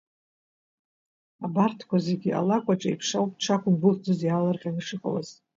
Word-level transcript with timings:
Абарҭқәа 1.45 1.97
зегьы 2.05 2.31
алакәаҿ 2.39 2.81
еиԥш 2.89 3.09
ауп 3.19 3.31
дшақәымгәыӷӡоз 3.37 4.19
иаалырҟьаны 4.23 4.79
ишыҟалаз. 4.81 5.29